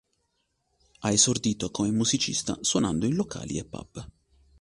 [1.01, 4.09] Ha esordito come musicista suonando in locali e pub.